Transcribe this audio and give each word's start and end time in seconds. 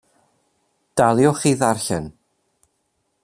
Daliwch 0.97 1.43
i 1.51 1.53
ddarllen. 1.59 2.05